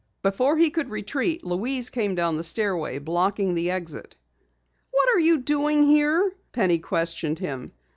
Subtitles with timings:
[0.23, 4.15] Before he could retreat, Louise came down the stairway, blocking the exit.
[4.89, 7.71] "What are you doing here?" Penny questioned him.